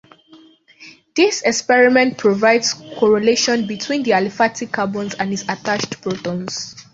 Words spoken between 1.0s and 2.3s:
This experiment